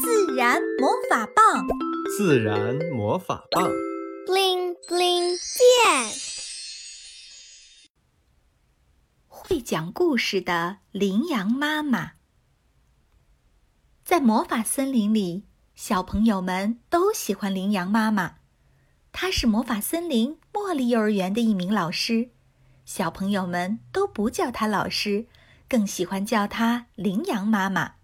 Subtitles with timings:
[0.00, 1.66] 自然魔法棒，
[2.16, 3.68] 自然魔法棒
[4.26, 6.12] ，bling bling 变。
[9.26, 12.12] 会讲故事的羚羊妈妈，
[14.04, 18.36] 在魔法森林里，小朋友们都喜欢羚羊妈妈。
[19.10, 22.30] 她是魔法森林茉莉幼儿园的一名老师，
[22.84, 25.26] 小朋友们都不叫她老师，
[25.68, 27.94] 更喜欢叫她羚羊妈妈。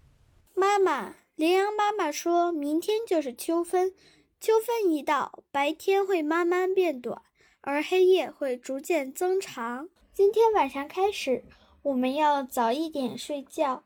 [0.55, 1.24] 妈妈。
[1.35, 3.93] 羚羊妈妈说：“明天就是秋分，
[4.39, 7.21] 秋分一到，白天会慢慢变短，
[7.59, 9.89] 而黑夜会逐渐增长。
[10.13, 11.43] 今天晚上开始，
[11.81, 13.83] 我们要早一点睡觉。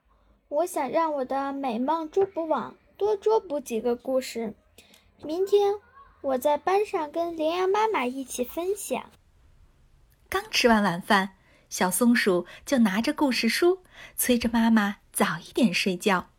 [0.48, 4.54] 我想让我的美梦捉捕网多捉捕几个故事。
[5.24, 5.74] 明天
[6.22, 9.10] 我在班上跟羚羊妈妈一起分享。”
[10.30, 11.32] 刚吃完晚饭，
[11.68, 13.80] 小松鼠就拿着故事书，
[14.16, 16.30] 催着妈妈早一点睡觉。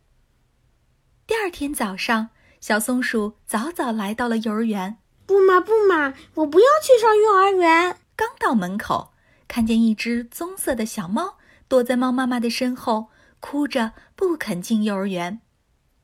[1.31, 2.31] 第二天早上，
[2.61, 4.99] 小松鼠早早来到了幼儿园。
[5.27, 7.99] 不嘛不嘛，我不要去上幼儿园。
[8.17, 9.13] 刚到门口，
[9.47, 15.41] 看见一只棕色的小猫躲在猫妈妈的身后，哭着不肯进幼儿园。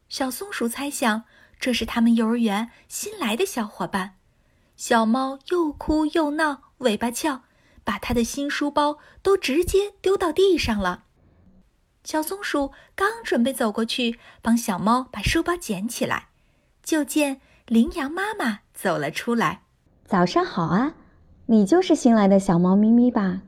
[0.09, 1.25] 小松鼠猜想
[1.58, 4.14] 这是他们幼儿园新来的小伙伴。
[4.77, 7.42] 小猫又哭又闹，尾巴翘，
[7.83, 11.06] 把它的新书包都直接丢到地上了。
[12.07, 16.29] 小松鼠刚准备走过去帮小猫把书包捡起来，
[16.81, 19.63] 就见羚羊妈妈走了出来。
[20.05, 20.95] 早上好啊，
[21.47, 23.43] 你就是新来的小猫咪咪吧？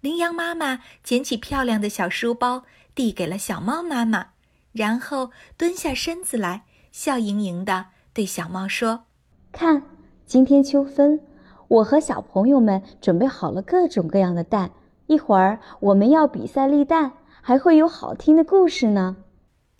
[0.00, 4.30] 羚羊妈妈捡起漂亮的小书包，递给了小猫妈妈，
[4.72, 9.04] 然后蹲下身子来，笑盈盈地对小猫说
[9.52, 9.84] ：“看，
[10.26, 11.20] 今天秋分，
[11.68, 14.72] 我和小朋友们准备好了各种各样的蛋，
[15.06, 17.12] 一会儿我们要比赛立蛋。”
[17.44, 19.16] 还会有好听的故事呢。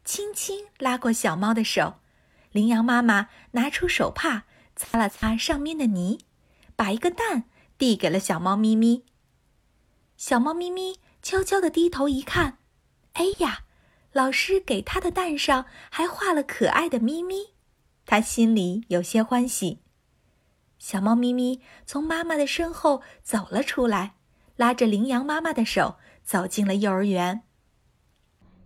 [0.04, 1.94] 轻轻拉过小猫的手，
[2.50, 4.42] 羚羊妈妈拿出手帕
[4.74, 6.18] 擦了擦上面的泥，
[6.74, 7.44] 把一个蛋
[7.78, 9.04] 递给了小猫咪咪。
[10.16, 12.58] 小猫咪咪悄悄地低头一看，
[13.12, 13.60] 哎呀，
[14.10, 17.54] 老师给它的蛋上还画了可爱的咪咪，
[18.04, 19.78] 它心里有些欢喜。
[20.80, 24.16] 小猫咪咪从妈妈的身后走了出来，
[24.56, 27.44] 拉着羚羊妈妈的手走进了幼儿园。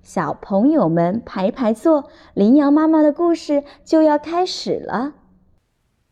[0.06, 5.14] 小朋友们排排坐，羚羊妈妈的故事就要开始了。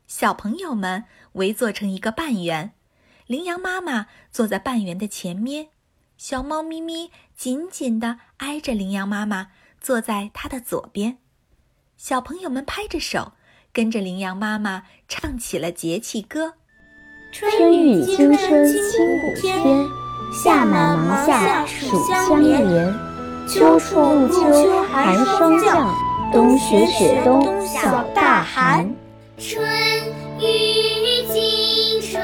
[0.09, 2.73] 小朋友们围坐成一个半圆，
[3.29, 5.69] 羚羊妈妈坐在半圆的前面，
[6.17, 9.51] 小猫咪咪紧紧地挨着羚羊妈妈，
[9.81, 11.19] 坐在它的左边。
[11.97, 13.35] 小朋友们拍着手，
[13.73, 16.55] 跟着羚羊妈妈唱起了节气歌：
[17.31, 19.87] 春雨惊春清谷天，
[20.33, 23.04] 夏满芒夏暑相连。
[23.47, 25.87] 秋处露秋，寒霜降；
[26.33, 28.91] 冬雪雪冬，小大寒。
[29.39, 29.63] 春
[30.41, 32.23] 雨惊春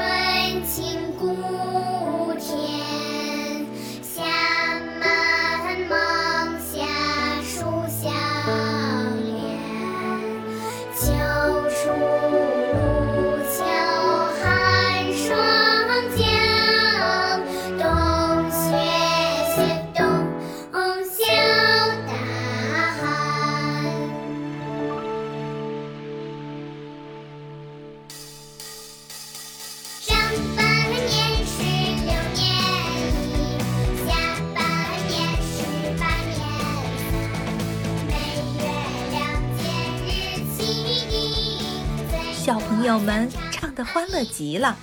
[42.91, 44.75] 友们唱得欢乐极了。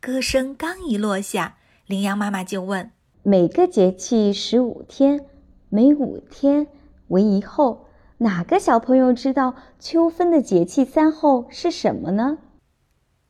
[0.00, 1.56] 歌声刚一落下，
[1.86, 2.90] 羚羊妈妈就问
[3.22, 5.24] ：“每个节气十五天，
[5.68, 6.66] 每五天
[7.06, 7.86] 为一候，
[8.18, 12.38] 哪个小朋友知道秋分的节气三候是什么呢？”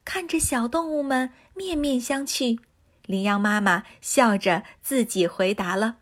[0.07, 2.59] 看着小动物们面面相觑，
[3.05, 5.97] 羚羊妈妈笑着自己回答了：“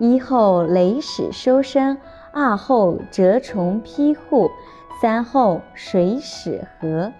[0.00, 1.98] 一候雷始收声，
[2.32, 4.48] 二候蛰虫披户。”
[5.00, 7.10] 三后水始和，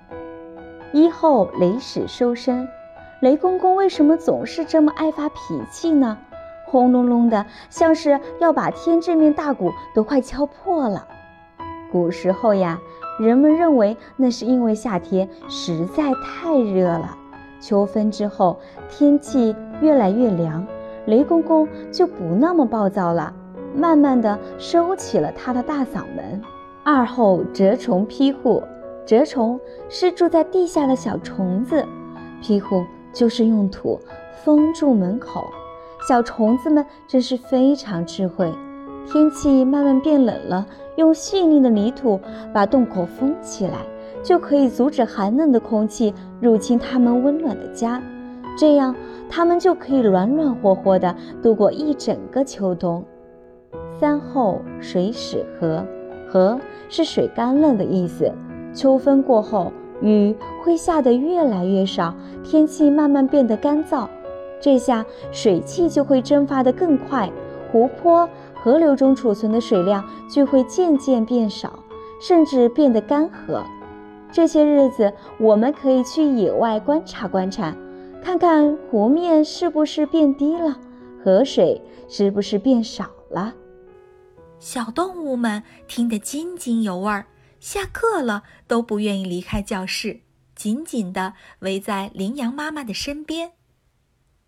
[0.92, 2.68] 一后雷始收声。
[3.22, 5.36] 雷公公为什么总是这么爱发脾
[5.70, 6.18] 气呢？
[6.66, 11.08] 轰隆隆的，像是要把天这面大鼓都快敲破了。
[11.90, 12.78] 古时候呀，
[13.18, 17.16] 人们认为那是因为夏天实在太热了。
[17.62, 18.60] 秋分之后，
[18.90, 20.66] 天气越来越凉，
[21.06, 23.32] 雷公公就不那么暴躁了，
[23.74, 26.42] 慢慢的收起了他的大嗓门。
[26.82, 28.62] 二后蛰虫披户，
[29.04, 31.84] 蛰虫是住在地下的小虫子，
[32.40, 34.00] 披户就是用土
[34.42, 35.44] 封住门口。
[36.08, 38.50] 小虫子们真是非常智慧，
[39.06, 40.66] 天气慢慢变冷了，
[40.96, 42.18] 用细腻的泥土
[42.54, 43.74] 把洞口封起来，
[44.22, 48.02] 就可以阻止寒冷的空气入侵它们温暖的家。
[48.56, 48.94] 这样，
[49.28, 53.04] 它们就可以暖暖和和地度过一整个秋冬。
[53.98, 55.84] 三后水始和，
[56.30, 58.32] 和是水干了的意思。
[58.72, 64.06] 秋分过后，雨会下得越来越少，天气慢慢变得干燥，
[64.60, 67.28] 这下水汽就会蒸发得更快，
[67.72, 71.80] 湖泊、河流中储存的水量就会渐渐变少，
[72.20, 73.62] 甚至变得干涸。
[74.30, 77.74] 这些日子，我们可以去野外观察观察，
[78.22, 80.76] 看看湖面是不是变低了，
[81.24, 83.54] 河水是不是变少了。
[84.60, 87.26] 小动物们听得津津有味儿。
[87.58, 90.20] 下课了都不愿意离开教室，
[90.54, 93.52] 紧紧地围在羚羊妈妈的身边。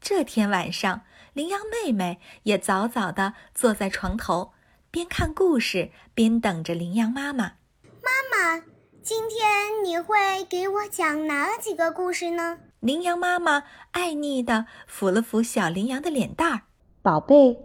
[0.00, 4.52] 这天晚上，羚羊妹妹也早早地坐在床头，
[4.90, 7.54] 边看故事边等着羚羊妈妈。
[8.02, 8.62] 妈妈，
[9.02, 12.58] 今天你会给我讲哪几个故事呢？
[12.80, 16.60] 羚羊妈妈爱腻地抚了抚小羚羊的脸蛋儿。
[17.00, 17.58] 宝贝，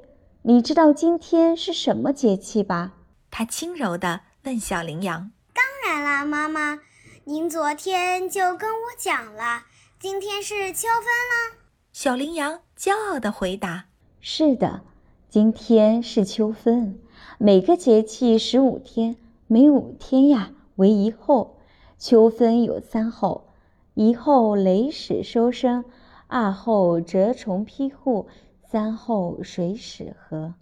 [0.49, 2.94] 你知道今天是什么节气吧？
[3.29, 5.29] 他轻柔地问小羚羊。
[5.53, 6.79] 当然啦，妈妈，
[7.25, 9.63] 您昨天就跟我讲了，
[9.99, 11.57] 今天是秋分了。
[11.91, 13.88] 小羚羊骄傲地回答
[14.21, 14.83] ：“是的，
[15.29, 16.97] 今天是秋分。
[17.38, 19.17] 每个节气十五天，
[19.47, 21.57] 每五天呀为一候。
[21.99, 23.49] 秋分有三候：
[23.95, 25.83] 一候雷始收声，
[26.27, 28.29] 二候蛰虫披户，
[28.69, 30.54] 三候水始和。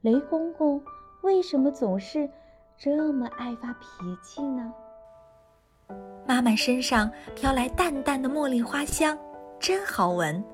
[0.00, 0.80] 雷公公
[1.22, 2.28] 为什么总是？”
[2.80, 4.72] 这么爱发脾气呢？
[6.24, 9.18] 妈妈身上飘来淡淡的茉莉花香，
[9.58, 10.44] 真好闻。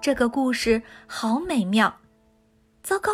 [0.00, 1.92] 这个故事好美妙。
[2.80, 3.10] 糟糕，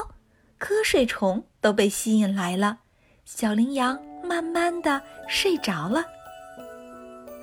[0.59, 2.81] 瞌睡虫都被吸引来了，
[3.25, 6.05] 小羚羊慢慢的睡着了。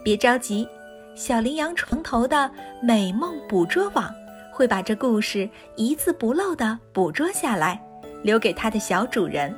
[0.03, 0.69] 别着急，
[1.15, 4.13] 小羚羊床头的美梦捕捉网
[4.57, 7.79] 会把这故事一字不漏地捕捉下来，
[8.23, 9.55] 留给它的小主人。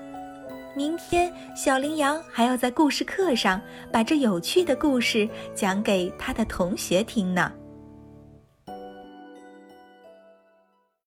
[0.75, 3.61] 明天，小羚羊还要在故事课上
[3.93, 7.49] 把这有趣的故事讲给他的同学听呢。